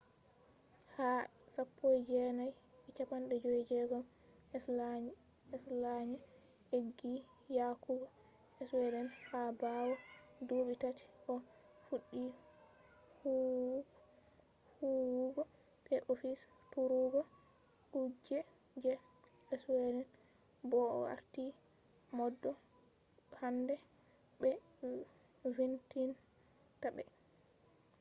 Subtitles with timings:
[0.95, 1.11] ha
[1.55, 4.03] 1956
[4.63, 6.01] slania
[6.77, 7.13] eggi
[7.57, 8.05] yahugo
[8.67, 9.93] sweden ha bawo
[10.47, 11.33] duubi taati o
[11.85, 12.23] fuddi
[14.79, 15.41] huwugo
[15.85, 17.21] be office turugo
[17.91, 18.39] kuje
[18.81, 18.93] je
[19.61, 19.99] sweden
[20.69, 21.45] bo o warti
[22.17, 22.51] maudo
[23.39, 23.79] hander
[24.39, 24.49] be
[25.55, 27.03] vindinta be